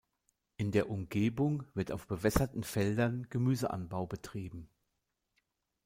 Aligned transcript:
In 0.57 0.71
der 0.71 0.89
Umgebung 0.89 1.61
wird 1.75 1.91
auf 1.91 2.07
bewässerten 2.07 2.63
Feldern 2.63 3.27
Gemüseanbau 3.29 4.07
betrieben. 4.07 4.67